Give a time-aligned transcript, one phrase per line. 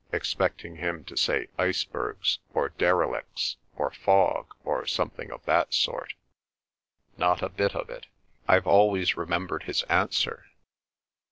[0.11, 6.15] expecting him to say icebergs, or derelicts, or fog, or something of that sort.
[7.17, 8.07] Not a bit of it.
[8.47, 10.45] I've always remembered his answer.